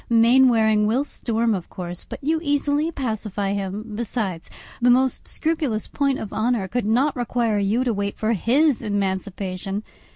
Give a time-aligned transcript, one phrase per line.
[0.09, 4.49] Mainwaring will storm of course, but you easily pacify him; besides,
[4.81, 9.83] the most scrupulous point of honour could not require you to wait for his emancipation.